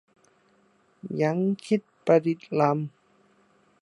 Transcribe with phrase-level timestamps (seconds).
[1.21, 2.75] ยั้งคิดประดิษฐ์รำ